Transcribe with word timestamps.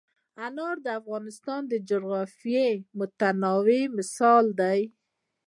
انار 0.45 0.75
د 0.85 0.87
افغانستان 0.99 1.61
د 1.71 1.73
جغرافیوي 1.89 3.05
تنوع 3.19 3.79
مثال 3.97 4.45
دی. 4.61 4.81